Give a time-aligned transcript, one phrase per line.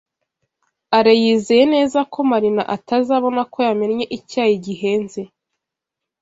[0.97, 5.21] Alain yizeye neza ko Marina atazabona ko yamennye icyayi gihenze.